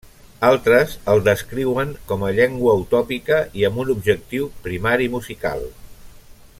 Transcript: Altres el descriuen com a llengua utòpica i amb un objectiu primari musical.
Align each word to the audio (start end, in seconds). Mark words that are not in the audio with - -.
Altres 0.45 0.93
el 1.15 1.19
descriuen 1.27 1.91
com 2.11 2.25
a 2.27 2.31
llengua 2.39 2.73
utòpica 2.85 3.43
i 3.61 3.67
amb 3.69 3.83
un 3.85 3.93
objectiu 3.95 4.49
primari 4.69 5.11
musical. 5.19 5.67